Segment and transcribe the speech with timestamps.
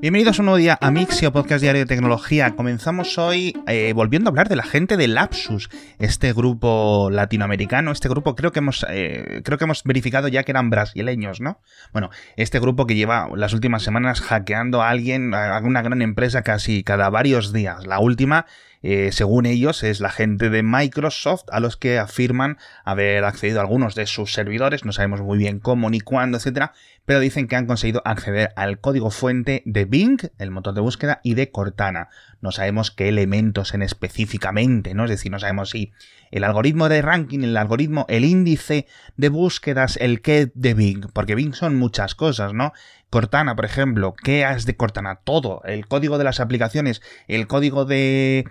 [0.00, 2.54] Bienvenidos a un nuevo día a Mixio, podcast diario de tecnología.
[2.54, 8.10] Comenzamos hoy eh, volviendo a hablar de la gente de Lapsus, este grupo latinoamericano, este
[8.10, 11.62] grupo creo que hemos eh, creo que hemos verificado ya que eran brasileños, ¿no?
[11.92, 16.42] Bueno, este grupo que lleva las últimas semanas hackeando a alguien, a una gran empresa
[16.42, 17.86] casi cada varios días.
[17.86, 18.44] La última
[18.88, 23.62] eh, según ellos, es la gente de Microsoft a los que afirman haber accedido a
[23.62, 26.72] algunos de sus servidores, no sabemos muy bien cómo ni cuándo, etcétera,
[27.04, 31.20] pero dicen que han conseguido acceder al código fuente de Bing, el motor de búsqueda,
[31.24, 32.10] y de Cortana.
[32.40, 35.02] No sabemos qué elementos en específicamente, ¿no?
[35.02, 35.90] Es decir, no sabemos si
[36.30, 41.34] el algoritmo de ranking, el algoritmo, el índice de búsquedas, el qué de Bing, porque
[41.34, 42.72] Bing son muchas cosas, ¿no?
[43.10, 45.16] Cortana, por ejemplo, ¿qué es de Cortana?
[45.24, 48.44] Todo, el código de las aplicaciones, el código de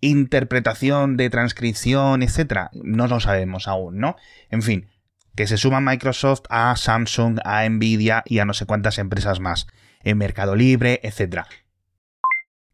[0.00, 4.16] interpretación, de transcripción, etcétera, no lo sabemos aún, ¿no?
[4.50, 4.88] En fin,
[5.34, 9.66] que se suma Microsoft a Samsung, a Nvidia y a no sé cuántas empresas más,
[10.02, 11.46] en Mercado Libre, etcétera.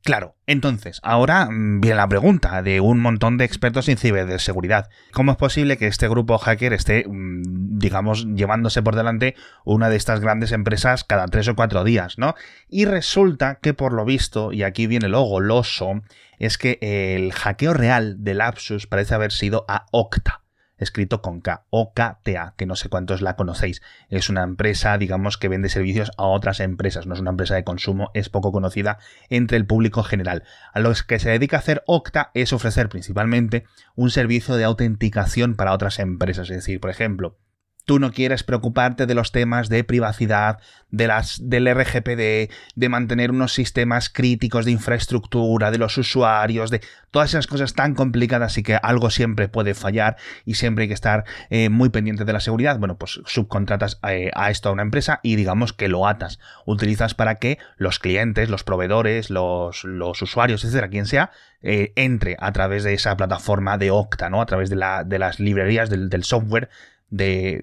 [0.05, 4.91] Claro, entonces, ahora mm, viene la pregunta de un montón de expertos en ciberseguridad.
[5.13, 9.97] ¿Cómo es posible que este grupo hacker esté, mm, digamos, llevándose por delante una de
[9.97, 12.35] estas grandes empresas cada tres o cuatro días, ¿no?
[12.69, 16.03] Y resulta que por lo visto, y aquí viene lo goloso,
[16.41, 20.43] es que el hackeo real de Lapsus parece haber sido a Octa
[20.83, 23.83] escrito con K, OKTA, que no sé cuántos la conocéis.
[24.09, 27.65] Es una empresa, digamos, que vende servicios a otras empresas, no es una empresa de
[27.65, 30.45] consumo, es poco conocida entre el público general.
[30.73, 35.55] A lo que se dedica a hacer Okta es ofrecer principalmente un servicio de autenticación
[35.55, 37.37] para otras empresas, es decir, por ejemplo,
[37.85, 43.33] Tú no quieres preocuparte de los temas de privacidad, de las, del RGPD, de mantener
[43.33, 48.63] unos sistemas críticos de infraestructura, de los usuarios, de todas esas cosas tan complicadas y
[48.63, 52.41] que algo siempre puede fallar y siempre hay que estar eh, muy pendiente de la
[52.41, 52.79] seguridad.
[52.79, 56.39] Bueno, pues subcontratas eh, a esto a una empresa y digamos que lo atas.
[56.67, 62.37] Utilizas para que los clientes, los proveedores, los, los usuarios, etcétera, quien sea, eh, entre
[62.39, 64.41] a través de esa plataforma de Octa, ¿no?
[64.41, 66.69] A través de, la, de las librerías del, del software
[67.13, 67.63] de,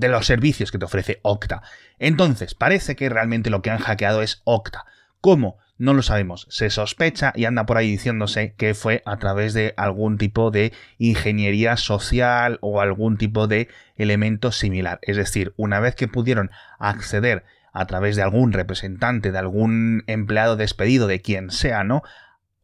[0.00, 1.62] los servicios que te ofrece Okta.
[1.98, 4.84] Entonces, parece que realmente lo que han hackeado es Okta.
[5.20, 5.58] ¿Cómo?
[5.78, 6.46] No lo sabemos.
[6.50, 10.72] Se sospecha y anda por ahí diciéndose que fue a través de algún tipo de
[10.98, 15.00] ingeniería social o algún tipo de elemento similar.
[15.02, 20.56] Es decir, una vez que pudieron acceder a través de algún representante, de algún empleado
[20.56, 22.02] despedido, de quien sea, ¿no?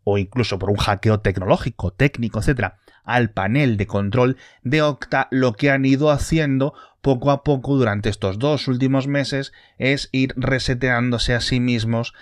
[0.04, 5.54] O incluso por un hackeo tecnológico, técnico, etcétera, al panel de control de Okta, lo
[5.54, 11.34] que han ido haciendo poco a poco durante estos dos últimos meses es ir reseteándose
[11.34, 12.12] a sí mismos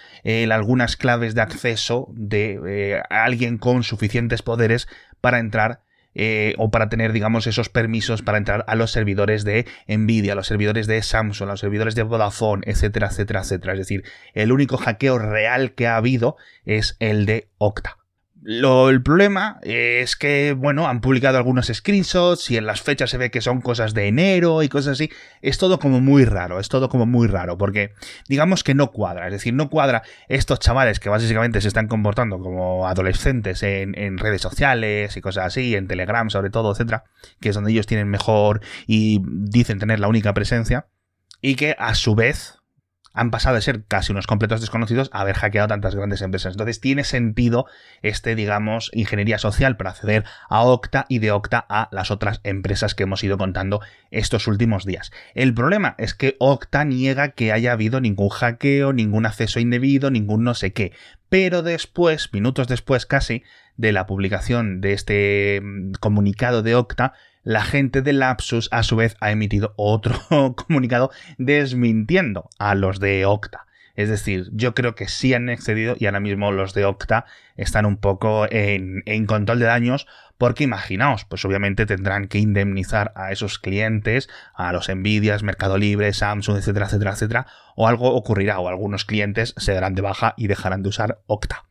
[0.51, 4.87] algunas claves de acceso de eh, alguien con suficientes poderes
[5.21, 5.81] para entrar
[6.19, 10.37] eh, o para tener, digamos, esos permisos para entrar a los servidores de Nvidia, a
[10.37, 13.75] los servidores de Samsung, a los servidores de Vodafone, etcétera, etcétera, etcétera.
[13.75, 17.99] Es decir, el único hackeo real que ha habido es el de Okta.
[18.43, 23.19] Lo, el problema es que, bueno, han publicado algunos screenshots y en las fechas se
[23.19, 25.11] ve que son cosas de enero y cosas así.
[25.43, 27.93] Es todo como muy raro, es todo como muy raro, porque
[28.29, 29.27] digamos que no cuadra.
[29.27, 34.19] Es decir, no cuadra estos chavales que básicamente se están comportando como adolescentes en, en
[34.19, 37.05] redes sociales y cosas así, en Telegram sobre todo, etcétera,
[37.41, 40.87] que es donde ellos tienen mejor y dicen tener la única presencia.
[41.41, 42.59] Y que a su vez,
[43.17, 46.53] han pasado de ser casi unos completos desconocidos a haber hackeado tantas grandes empresas.
[46.53, 47.67] Entonces tiene sentido
[48.03, 52.95] este, digamos, ingeniería social para acceder a Octa y de Octa a las otras empresas
[52.95, 55.11] que hemos ido contando estos últimos días.
[55.35, 60.45] El problema es que Octa niega que haya habido ningún hackeo, ningún acceso indebido, ningún
[60.45, 60.93] no sé qué.
[61.29, 63.43] Pero después, minutos después casi,
[63.77, 67.15] de la publicación de este mm, comunicado de Octa,
[67.47, 70.21] la gente de Lapsus a su vez ha emitido otro
[70.57, 73.67] comunicado desmintiendo a los de Octa.
[73.95, 77.25] Es decir, yo creo que sí han excedido y ahora mismo los de Octa
[77.57, 80.09] están un poco en, control de daños
[80.39, 86.13] porque imaginaos, pues obviamente tendrán que indemnizar a esos clientes, a los Nvidias, Mercado Libre,
[86.13, 87.47] Samsung, etcétera, etcétera, etcétera,
[87.77, 91.65] o algo ocurrirá o algunos clientes se darán de baja y dejarán de usar Octa.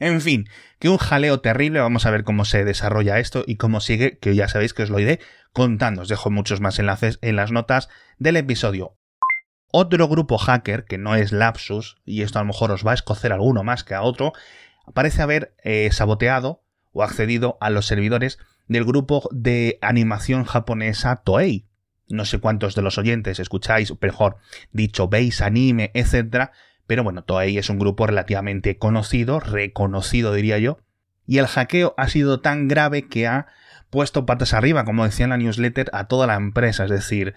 [0.00, 0.48] En fin,
[0.78, 4.34] que un jaleo terrible, vamos a ver cómo se desarrolla esto y cómo sigue, que
[4.34, 5.20] ya sabéis que os lo iré
[5.52, 6.02] contando.
[6.02, 8.96] Os dejo muchos más enlaces en las notas del episodio.
[9.70, 12.94] Otro grupo hacker, que no es Lapsus, y esto a lo mejor os va a
[12.94, 14.32] escocer alguno más que a otro,
[14.94, 16.62] parece haber eh, saboteado
[16.92, 21.66] o accedido a los servidores del grupo de animación japonesa Toei.
[22.08, 24.36] No sé cuántos de los oyentes escucháis, mejor
[24.72, 26.52] dicho, veis anime, etcétera,
[26.88, 30.78] pero bueno, Toei es un grupo relativamente conocido, reconocido diría yo,
[31.26, 33.46] y el hackeo ha sido tan grave que ha
[33.90, 37.34] puesto patas arriba, como decía en la newsletter, a toda la empresa, es decir,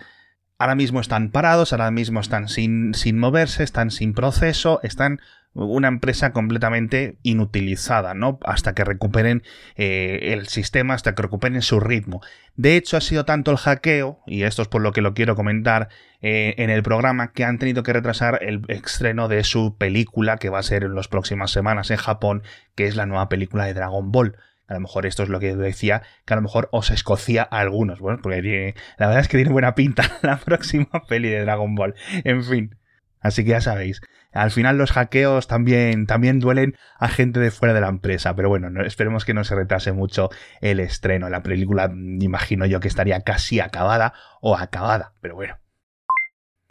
[0.57, 5.19] ahora mismo están parados, ahora mismo están sin, sin moverse, están sin proceso, están
[5.53, 8.39] una empresa completamente inutilizada, ¿no?
[8.45, 9.43] Hasta que recuperen
[9.75, 12.21] eh, el sistema, hasta que recuperen su ritmo.
[12.55, 15.35] De hecho, ha sido tanto el hackeo, y esto es por lo que lo quiero
[15.35, 15.89] comentar
[16.21, 20.49] eh, en el programa, que han tenido que retrasar el estreno de su película, que
[20.49, 22.43] va a ser en las próximas semanas en Japón,
[22.75, 24.35] que es la nueva película de Dragon Ball.
[24.67, 27.59] A lo mejor esto es lo que decía, que a lo mejor os escocía a
[27.59, 27.99] algunos.
[27.99, 31.95] Bueno, porque la verdad es que tiene buena pinta la próxima peli de Dragon Ball.
[32.23, 32.77] En fin.
[33.19, 34.01] Así que ya sabéis.
[34.31, 38.35] Al final los hackeos también, también duelen a gente de fuera de la empresa.
[38.35, 40.29] Pero bueno, esperemos que no se retrase mucho
[40.61, 41.29] el estreno.
[41.29, 45.13] La película, imagino yo que estaría casi acabada o acabada.
[45.21, 45.57] Pero bueno.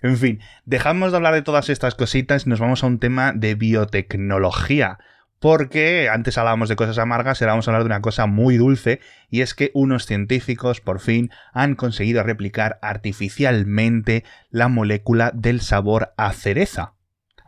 [0.02, 3.32] En fin, dejamos de hablar de todas estas cositas y nos vamos a un tema
[3.34, 4.98] de biotecnología
[5.40, 9.00] porque antes hablábamos de cosas amargas, ahora vamos a hablar de una cosa muy dulce,
[9.30, 16.12] y es que unos científicos por fin han conseguido replicar artificialmente la molécula del sabor
[16.18, 16.92] a cereza.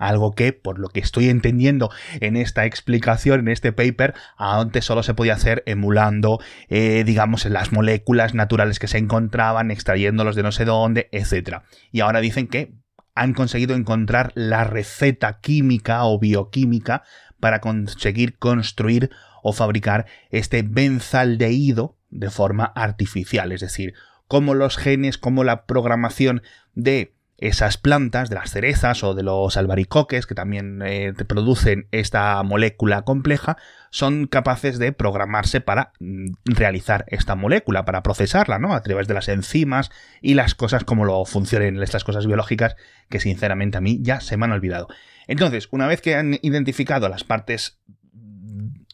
[0.03, 1.91] Algo que, por lo que estoy entendiendo
[2.21, 7.71] en esta explicación, en este paper, antes solo se podía hacer emulando, eh, digamos, las
[7.71, 11.59] moléculas naturales que se encontraban, extrayéndolos de no sé dónde, etc.
[11.93, 12.75] Y ahora dicen que
[13.15, 17.05] han conseguido encontrar la receta química o bioquímica
[17.39, 19.11] para conseguir construir
[19.45, 23.95] o fabricar este benzaldehído de forma artificial, es decir,
[24.27, 26.43] como los genes, como la programación
[26.75, 32.41] de esas plantas, de las cerezas o de los albaricoques, que también eh, producen esta
[32.45, 33.57] molécula compleja,
[33.91, 38.75] son capaces de programarse para mm, realizar esta molécula, para procesarla, ¿no?
[38.75, 39.91] A través de las enzimas
[40.21, 42.77] y las cosas como lo funcionen estas cosas biológicas
[43.11, 44.87] que sinceramente a mí ya se me han olvidado.
[45.27, 47.81] Entonces, una vez que han identificado las partes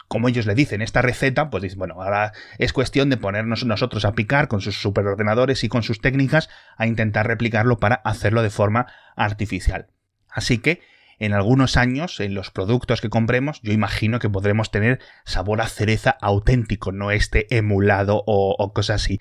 [0.08, 4.04] como ellos le dicen, esta receta, pues dicen, bueno, ahora es cuestión de ponernos nosotros
[4.04, 8.50] a picar con sus superordenadores y con sus técnicas a intentar replicarlo para hacerlo de
[8.50, 9.88] forma artificial.
[10.30, 10.80] Así que
[11.18, 15.68] en algunos años, en los productos que compremos, yo imagino que podremos tener sabor a
[15.68, 19.20] cereza auténtico, no este emulado o, cosas así.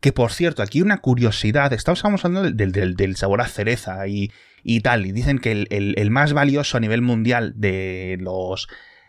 [0.00, 4.30] Que por cierto, aquí una curiosidad, estamos hablando del, sabor a cereza y,
[4.82, 8.68] tal, y dicen que el, más valioso a nivel mundial de los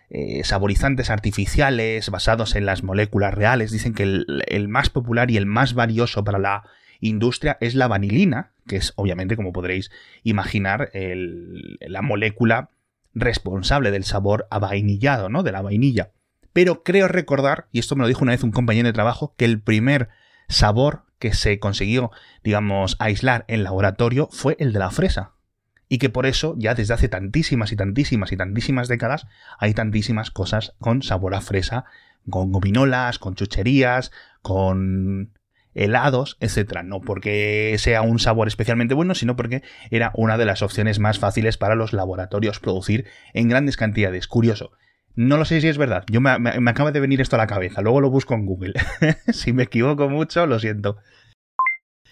[0.10, 5.46] eh, saborizantes artificiales basados en las moléculas reales, dicen que el, más popular y el
[5.46, 6.64] más valioso para la
[7.00, 9.92] industria es la vanilina, que es obviamente, como podréis
[10.24, 12.70] imaginar, la molécula
[13.14, 15.44] responsable del sabor avainillado, ¿no?
[15.44, 16.12] De la vainilla.
[16.54, 19.46] Pero creo recordar, y esto me lo dijo una vez un compañero de trabajo, que
[19.46, 20.10] el primer
[20.48, 22.12] sabor que se consiguió,
[22.44, 25.34] digamos, aislar en laboratorio fue el de la fresa.
[25.90, 30.32] Y que por eso, ya desde hace tantísimas y tantísimas y tantísimas décadas, hay tantísimas
[30.32, 31.86] cosas con sabor a fresa,
[32.30, 34.12] con gominolas, con chucherías,
[34.42, 35.32] con
[35.74, 36.84] helados, etcétera.
[36.84, 41.20] No porque sea un sabor especialmente bueno, sino porque era una de las opciones más
[41.20, 44.28] fáciles para los laboratorios producir en grandes cantidades.
[44.28, 44.72] Curioso.
[45.16, 46.04] No lo sé si es verdad.
[46.12, 46.30] Yo me,
[46.70, 47.82] acaba de venir esto a la cabeza.
[47.82, 48.74] Luego lo busco en Google.
[49.34, 50.98] si me equivoco mucho, lo siento.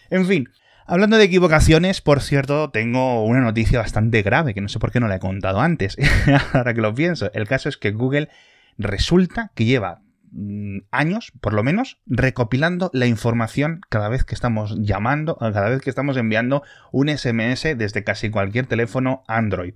[0.09, 0.49] En fin,
[0.85, 4.99] Hablando de equivocaciones, por cierto, tengo una noticia bastante grave que no sé por qué
[4.99, 5.97] no la he contado antes.
[6.53, 8.29] Ahora que lo pienso, el caso es que Google
[8.77, 10.01] resulta que lleva
[10.37, 15.81] Mm, años, por lo menos, recopilando la información cada vez que estamos llamando, cada vez
[15.81, 16.61] que estamos enviando
[16.91, 19.75] un SMS desde casi cualquier teléfono Android.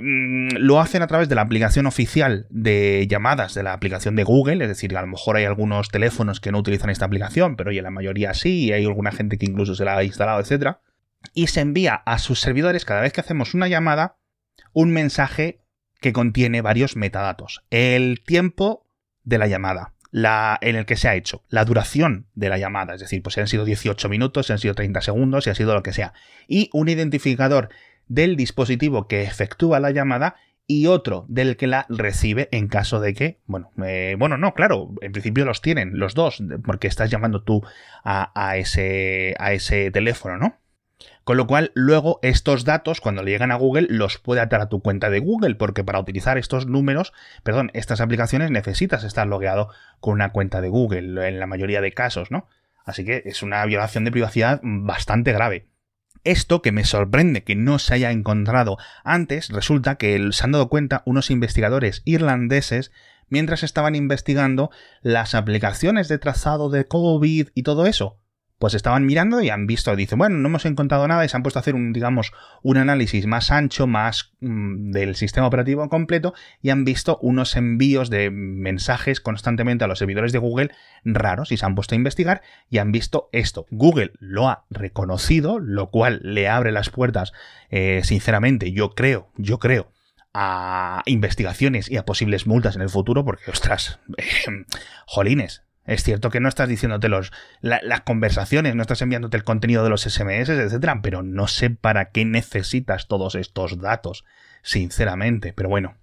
[0.00, 4.24] Mm, lo hacen a través de la aplicación oficial de llamadas de la aplicación de
[4.24, 7.70] Google, es decir, a lo mejor hay algunos teléfonos que no utilizan esta aplicación, pero
[7.70, 10.76] oye, la mayoría sí, y hay alguna gente que incluso se la ha instalado, etc.
[11.34, 14.16] Y se envía a sus servidores cada vez que hacemos una llamada
[14.72, 15.60] un mensaje
[16.00, 17.62] que contiene varios metadatos.
[17.70, 18.86] El tiempo
[19.24, 22.94] de la llamada, la, en el que se ha hecho, la duración de la llamada,
[22.94, 25.54] es decir, pues si han sido 18 minutos, si han sido 30 segundos, si ha
[25.54, 26.14] sido lo que sea,
[26.48, 27.68] y un identificador
[28.12, 33.14] del dispositivo que efectúa la llamada y otro del que la recibe en caso de
[33.14, 37.42] que, bueno, eh, bueno, no, claro, en principio los tienen los dos, porque estás llamando
[37.42, 37.62] tú
[38.04, 40.58] a, ese, a ese teléfono, ¿no?
[41.24, 44.68] Con lo cual, luego estos datos, cuando le llegan a Google, los puede atar a
[44.68, 49.68] tu cuenta de Google, porque para utilizar estos números, perdón, estas aplicaciones necesitas estar logueado
[50.00, 52.48] con una cuenta de Google, en la mayoría de casos, ¿no?
[52.84, 55.66] Así que es una violación de privacidad bastante grave.
[56.24, 60.68] Esto que me sorprende que no se haya encontrado antes, resulta que se han dado
[60.68, 62.92] cuenta unos investigadores irlandeses
[63.28, 68.21] mientras estaban investigando las aplicaciones de trazado de COVID y todo eso
[68.62, 71.42] pues estaban mirando y han visto, dicen, bueno, no hemos encontrado nada y se han
[71.42, 72.30] puesto a hacer un, digamos,
[72.62, 78.08] un análisis más ancho, más mm, del sistema operativo completo y han visto unos envíos
[78.08, 80.70] de mensajes constantemente a los servidores de Google
[81.04, 83.66] raros y se han puesto a investigar y han visto esto.
[83.72, 87.32] Google lo ha reconocido, lo cual le abre las puertas,
[87.68, 89.90] eh, sinceramente, yo creo, yo creo,
[90.34, 94.22] a investigaciones y a posibles multas en el futuro, porque, ostras, eh,
[95.04, 99.82] jolines, es cierto que no estás diciéndote los, las conversaciones, no estás enviándote el contenido
[99.82, 104.24] de los SMS, etcétera, pero no sé para qué necesitas todos estos datos,
[104.62, 105.52] sinceramente.
[105.52, 105.96] Pero bueno,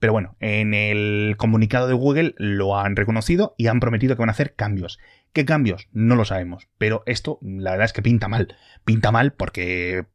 [0.00, 4.30] pero bueno, en el comunicado de Google lo han reconocido y han prometido que van
[4.30, 4.98] a hacer cambios.
[5.32, 5.88] ¿Qué cambios?
[5.92, 6.68] No lo sabemos.
[6.78, 8.56] Pero esto, la verdad es que pinta mal.
[8.84, 10.06] Pinta mal porque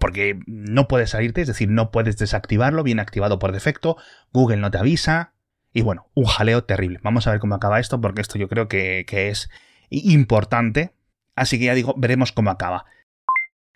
[0.00, 3.96] porque no puedes salirte, es decir, no puedes desactivarlo, viene activado por defecto,
[4.32, 5.34] Google no te avisa,
[5.72, 7.00] y bueno, un jaleo terrible.
[7.02, 9.50] Vamos a ver cómo acaba esto, porque esto yo creo que, es
[9.90, 10.92] importante.
[11.34, 12.86] Así que ya digo, veremos cómo acaba.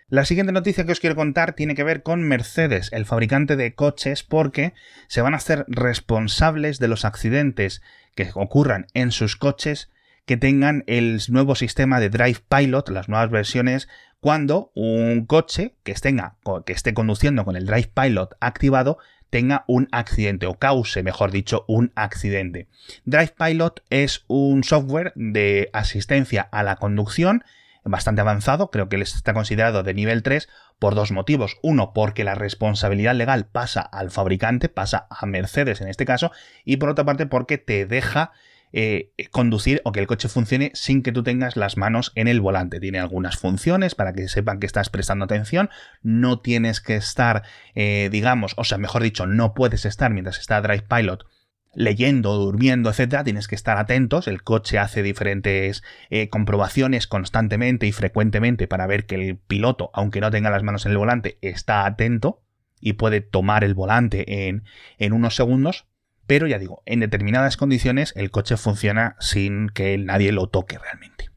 [0.09, 3.75] La siguiente noticia que os quiero contar tiene que ver con Mercedes, el fabricante de
[3.75, 4.75] coches, porque
[5.09, 7.83] se van a hacer responsables de los accidentes
[8.15, 9.91] que ocurran en sus coches
[10.27, 13.89] que tengan el nuevo sistema de Drive Pilot, las nuevas versiones,
[14.21, 18.99] cuando un coche que, que esté conduciendo con el Drive Pilot activado
[19.33, 22.69] tenga un accidente o cause, mejor dicho, un accidente.
[23.07, 27.43] Drive Pilot es un software de asistencia a la conducción
[27.83, 31.57] bastante avanzado, creo que está considerado de nivel 3 por dos motivos.
[31.63, 36.31] Uno, porque la responsabilidad legal pasa al fabricante, pasa a Mercedes en este caso,
[36.67, 38.33] y por otra parte porque te deja
[38.73, 42.41] eh, conducir o que el coche funcione sin que tú tengas las manos en el
[42.41, 42.81] volante.
[42.81, 45.71] Tiene algunas funciones para que sepan que estás prestando atención.
[46.03, 47.43] No tienes que estar,
[47.75, 51.27] eh, digamos, o sea, mejor dicho, no puedes estar mientras está Drive Pilot
[51.75, 54.29] leyendo, durmiendo, etcétera, tienes que estar atentos.
[54.29, 60.21] El coche hace diferentes eh, comprobaciones constantemente y frecuentemente para ver que el piloto, aunque
[60.21, 62.43] no tenga las manos en el volante, está atento
[62.81, 64.65] y puede tomar el volante en,
[64.99, 65.87] en unos segundos.
[66.27, 71.31] Pero ya digo, en determinadas condiciones el coche funciona sin que nadie lo toque realmente.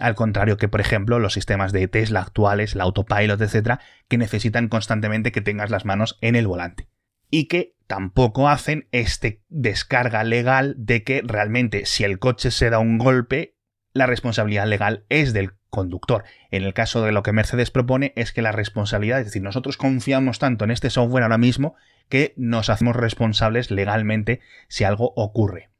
[0.00, 4.68] Al contrario que, por ejemplo, los sistemas de Tesla actuales, el autopilot, etcétera, que necesitan
[4.68, 6.88] constantemente que tengas las manos en el volante.
[7.28, 12.78] Y que tampoco hacen este descarga legal de que realmente si el coche se da
[12.78, 13.56] un golpe,
[13.92, 16.24] la responsabilidad legal es del conductor.
[16.50, 19.76] En el caso de lo que Mercedes propone es que la responsabilidad, es decir, nosotros
[19.76, 21.74] confiamos tanto en este software ahora mismo
[22.08, 25.70] que nos hacemos responsables legalmente si algo ocurre.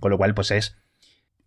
[0.00, 0.76] Con lo cual, pues es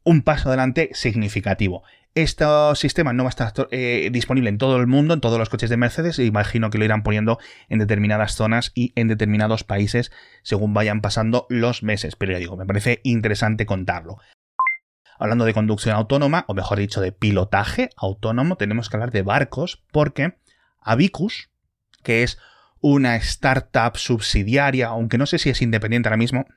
[0.04, 1.84] un paso adelante significativo.
[2.14, 2.44] Este
[2.76, 5.70] sistema no va a estar eh, disponible en todo el mundo, en todos los coches
[5.70, 10.12] de Mercedes, e imagino que lo irán poniendo en determinadas zonas y en determinados países
[10.44, 12.18] según vayan pasando los meses.
[12.18, 14.18] Pero ya digo, me parece interesante contarlo.
[15.22, 19.84] Hablando de conducción autónoma, o mejor dicho, de pilotaje autónomo, tenemos que hablar de barcos
[19.92, 20.40] porque
[20.80, 21.52] Abicus,
[22.02, 22.40] que es
[22.80, 26.48] una startup subsidiaria, aunque no sé si es independiente ahora mismo,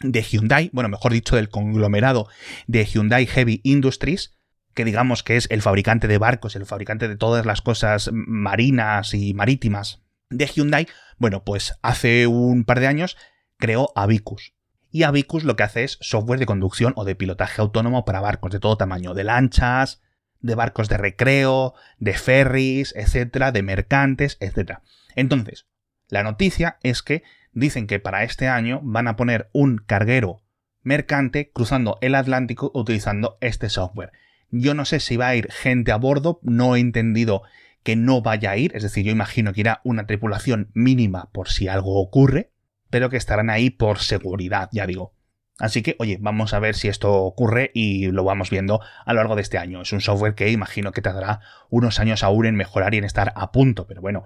[0.00, 2.28] de Hyundai, bueno, mejor dicho, del conglomerado
[2.66, 4.36] de Hyundai Heavy Industries,
[4.74, 9.14] que digamos que es el fabricante de barcos, el fabricante de todas las cosas marinas
[9.14, 13.16] y marítimas de Hyundai, bueno, pues hace un par de años
[13.56, 14.52] creó Abicus,
[14.90, 18.52] y Abicus lo que hace es software de conducción o de pilotaje autónomo para barcos
[18.52, 20.02] de todo tamaño, de lanchas,
[20.40, 24.82] de barcos de recreo, de ferries, etcétera, de mercantes, etcétera.
[25.14, 25.66] Entonces,
[26.08, 30.42] la noticia es que dicen que para este año van a poner un carguero
[30.82, 34.12] mercante cruzando el Atlántico utilizando este software.
[34.50, 37.42] Yo no sé si va a ir gente a bordo, no he entendido
[37.82, 41.48] que no vaya a ir, es decir, yo imagino que irá una tripulación mínima por
[41.48, 42.50] si algo ocurre,
[42.90, 45.14] pero que estarán ahí por seguridad, ya digo.
[45.58, 49.20] Así que, oye, vamos a ver si esto ocurre y lo vamos viendo a lo
[49.20, 49.82] largo de este año.
[49.82, 53.32] Es un software que imagino que tardará unos años aún en mejorar y en estar
[53.36, 54.24] a punto, pero bueno,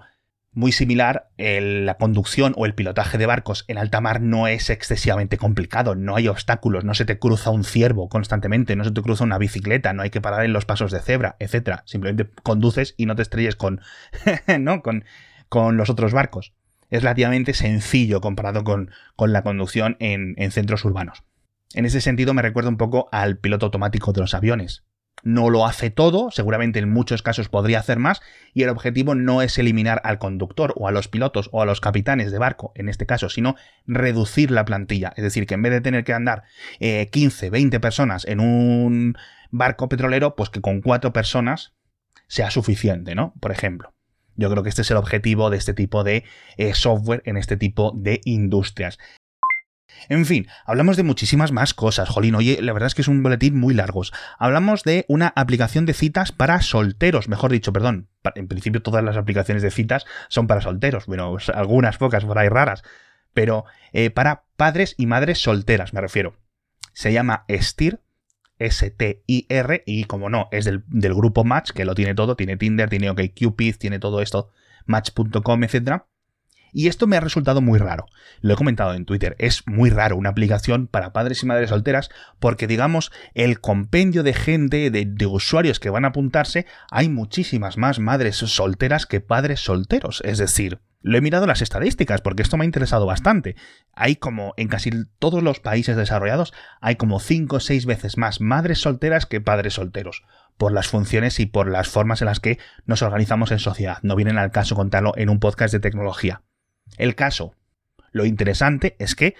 [0.53, 5.37] muy similar, la conducción o el pilotaje de barcos en alta mar no es excesivamente
[5.37, 9.25] complicado, no hay obstáculos, no se te cruza un ciervo constantemente, no se te cruza
[9.25, 11.81] una bicicleta, no hay que parar en los pasos de cebra, etc.
[11.83, 13.81] Simplemente conduces y no te estrelles con,
[14.59, 14.81] ¿no?
[14.81, 15.03] con,
[15.49, 16.53] con los otros barcos
[16.89, 21.23] es relativamente sencillo comparado con, la conducción en, en centros urbanos.
[21.73, 24.85] En ese sentido me recuerda un poco al piloto automático de los aviones.
[25.23, 28.21] No lo hace todo, seguramente en muchos casos podría hacer más,
[28.53, 31.81] y el objetivo no es eliminar al conductor o a los pilotos o a los
[31.81, 33.55] capitanes de barco, en este caso, sino
[33.87, 35.13] reducir la plantilla.
[35.15, 36.43] Es decir, que en vez de tener que andar
[36.79, 39.17] 15, eh, 20 personas en un
[39.49, 41.73] barco petrolero, pues que con cuatro personas
[42.27, 43.33] sea suficiente, ¿no?
[43.39, 43.94] Por ejemplo.
[44.35, 46.23] Yo creo que este es el objetivo de este tipo de
[46.57, 48.97] eh, software en este tipo de industrias.
[50.09, 52.35] En fin, hablamos de muchísimas más cosas, Jolín.
[52.35, 54.03] Oye, la verdad es que es un boletín muy largo.
[54.37, 58.09] Hablamos de una aplicación de citas para solteros, mejor dicho, perdón.
[58.35, 62.49] En principio todas las aplicaciones de citas son para solteros, bueno, algunas pocas por ahí
[62.49, 62.83] raras.
[63.33, 66.35] Pero eh, para padres y madres solteras, me refiero.
[66.93, 67.99] Se llama STIR,
[68.59, 72.89] S-T-I-R, y como no, es del, del, grupo Match, que lo tiene todo, tiene Tinder,
[72.89, 74.51] tiene OkCupid, tiene todo esto,
[74.85, 76.07] Match.com, etcétera
[76.75, 78.05] y esto me ha resultado muy raro.
[78.41, 79.37] Lo he comentado en Twitter.
[79.39, 84.33] Es muy raro una aplicación para padres y madres solteras porque, digamos, el compendio de
[84.33, 90.21] gente, de, usuarios que van a apuntarse, hay muchísimas más madres solteras que padres solteros.
[90.25, 93.55] Es decir, lo he mirado las estadísticas porque esto me ha interesado bastante.
[93.93, 96.51] Hay como en casi todos los países desarrollados
[96.81, 100.23] hay como 5 o 6 veces más madres solteras que padres solteros
[100.57, 103.99] por las funciones y por las formas en las que nos organizamos en sociedad.
[104.01, 106.41] No vienen al caso contarlo en un podcast de tecnología.
[106.97, 107.53] El caso.
[108.11, 109.35] Lo interesante es que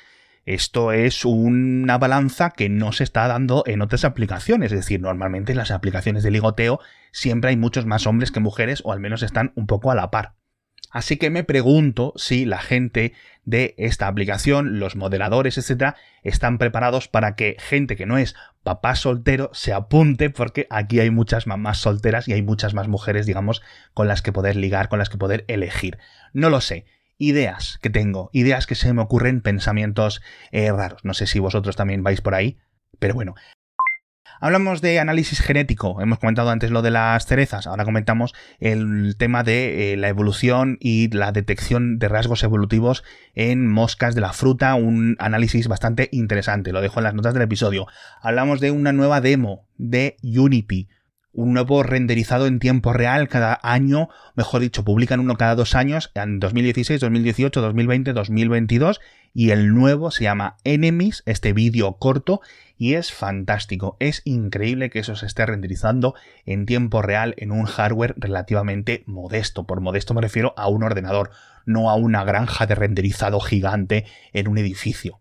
[0.46, 4.72] esto es una balanza que no se está dando en otras aplicaciones.
[4.72, 6.80] Es decir, normalmente en las aplicaciones de ligoteo
[7.12, 10.12] siempre hay muchos más hombres que mujeres o al menos están un poco a la
[10.12, 10.36] par.
[10.92, 17.08] Así que me pregunto si la gente de esta aplicación, los moderadores, etcétera, están preparados
[17.08, 21.80] para que gente que no es papá soltero se apunte, porque aquí hay muchas mamás
[21.80, 23.62] solteras y hay muchas más mujeres, digamos,
[23.94, 25.98] con las que poder ligar, con las que poder elegir.
[26.34, 26.86] No lo sé
[27.18, 31.04] ideas que tengo, ideas que se me ocurren, pensamientos eh, raros.
[31.04, 32.58] No sé si vosotros también vais por ahí,
[33.00, 33.36] pero bueno.
[34.42, 39.44] Hablamos de análisis genético, hemos comentado antes lo de las cerezas, ahora comentamos el tema
[39.44, 44.76] de eh, la evolución y la detección de rasgos evolutivos en moscas de la fruta,
[44.76, 47.88] un análisis bastante interesante, lo dejo en las notas del episodio.
[48.22, 50.90] Hablamos de una nueva demo de Unity,
[51.36, 56.12] un nuevo renderizado en tiempo real cada año, mejor dicho, publican uno cada dos años,
[56.16, 59.02] en 2016, 2018, 2020, 2022,
[59.34, 62.40] y el nuevo se llama Enemies, este vídeo corto,
[62.78, 66.16] y es fantástico, es increíble que eso se esté renderizando
[66.46, 71.32] en tiempo real en un hardware relativamente modesto, por modesto me refiero a un ordenador,
[71.66, 75.20] no a una granja de renderizado gigante en un edificio.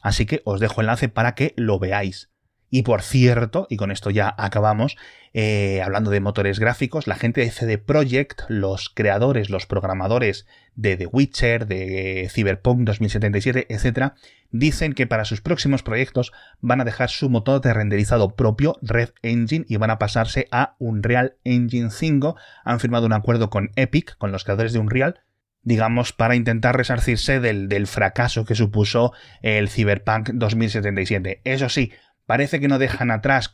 [0.00, 2.30] Así que os dejo enlace para que lo veáis.
[2.68, 4.96] Y por cierto, y con esto ya acabamos,
[5.32, 10.96] eh, hablando de motores gráficos, la gente de CD Projekt, los creadores, los programadores de
[10.96, 14.14] The Witcher, de Cyberpunk 2077, etc.,
[14.50, 19.10] dicen que para sus próximos proyectos van a dejar su motor de renderizado propio, Red
[19.22, 22.36] Engine, y van a pasarse a Unreal Engine 5.
[22.64, 25.20] Han firmado un acuerdo con Epic, con los creadores de Unreal,
[25.62, 31.40] digamos, para intentar resarcirse del, del, fracaso que supuso el Cyberpunk 2077.
[31.44, 31.92] Eso sí,
[32.26, 33.50] Parece que no dejan atrás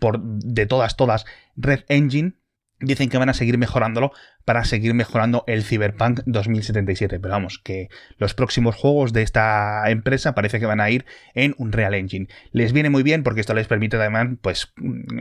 [0.00, 2.34] por, de todas, todas Red Engine.
[2.80, 4.12] Dicen que van a seguir mejorándolo
[4.44, 7.20] para seguir mejorando el Cyberpunk 2077.
[7.20, 11.54] Pero vamos, que los próximos juegos de esta empresa parece que van a ir en
[11.58, 12.28] un Real Engine.
[12.52, 14.72] Les viene muy bien porque esto les permite además, pues,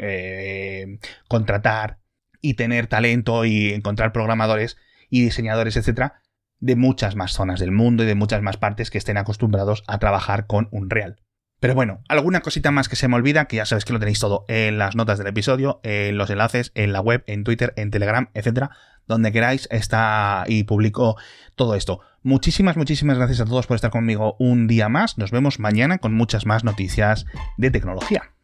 [0.01, 1.99] eh, contratar
[2.41, 4.77] y tener talento y encontrar programadores
[5.09, 6.21] y diseñadores, etcétera,
[6.59, 9.99] de muchas más zonas del mundo y de muchas más partes que estén acostumbrados a
[9.99, 11.21] trabajar con Unreal.
[11.59, 14.19] Pero bueno, alguna cosita más que se me olvida, que ya sabes que lo tenéis
[14.19, 17.89] todo en las notas del episodio, en los enlaces, en la web, en Twitter, en
[17.89, 18.69] Telegram, etcétera,
[19.07, 21.17] donde queráis está y publico
[21.55, 22.01] todo esto.
[22.21, 25.17] Muchísimas, muchísimas gracias a todos por estar conmigo un día más.
[25.17, 27.25] Nos vemos mañana con muchas más noticias
[27.57, 28.36] de tecnología.